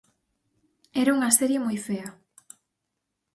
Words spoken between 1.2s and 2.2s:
serie moi fea.